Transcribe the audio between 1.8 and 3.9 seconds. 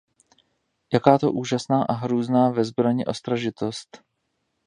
a hrůzná ve zbrani ostražitosť!